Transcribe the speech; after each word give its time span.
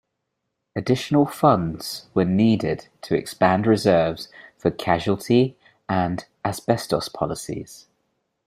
Additional 0.75 1.27
funds 1.27 2.09
were 2.15 2.25
needed 2.25 2.87
to 3.03 3.13
expand 3.13 3.67
reserves 3.67 4.29
for 4.57 4.71
casualty 4.71 5.55
and 5.87 6.25
asbestos 6.43 7.07
policies. 7.07 7.85